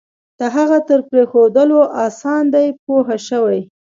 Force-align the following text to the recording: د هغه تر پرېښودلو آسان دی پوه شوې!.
د 0.39 0.41
هغه 0.55 0.77
تر 0.89 0.99
پرېښودلو 1.09 1.79
آسان 2.05 2.43
دی 2.53 2.67
پوه 2.83 3.13
شوې!. 3.27 3.61